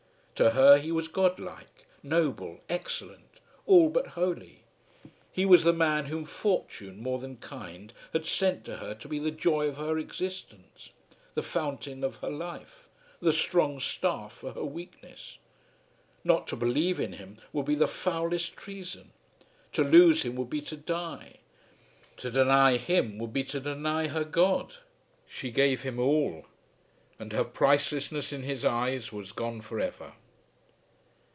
[0.35, 4.63] To her he was godlike, noble, excellent, all but holy.
[5.31, 9.19] He was the man whom Fortune, more than kind, had sent to her to be
[9.19, 10.89] the joy of her existence,
[11.35, 12.87] the fountain of her life,
[13.19, 15.37] the strong staff for her weakness.
[16.23, 19.11] Not to believe in him would be the foulest treason!
[19.73, 21.35] To lose him would be to die!
[22.17, 24.77] To deny him would be to deny her God!
[25.27, 26.47] She gave him all;
[27.19, 30.13] and her pricelessness in his eyes was gone for ever.